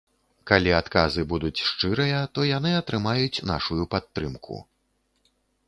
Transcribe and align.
Калі 0.51 0.71
адказы 0.77 1.25
будуць 1.33 1.63
шчырыя, 1.67 2.23
то 2.37 2.47
яны 2.57 2.71
атрымаюць 2.81 3.43
нашую 3.53 3.83
падтрымку. 3.95 4.61